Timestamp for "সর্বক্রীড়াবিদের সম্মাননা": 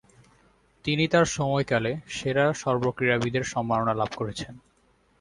2.53-3.93